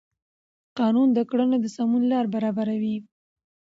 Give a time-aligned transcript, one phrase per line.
[0.79, 2.97] قانون د کړنو د سمون لار برابروي.